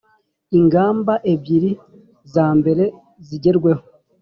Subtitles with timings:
[0.57, 1.71] Ingamba ebyiri
[2.33, 2.83] za mbere
[3.27, 3.83] zigerweho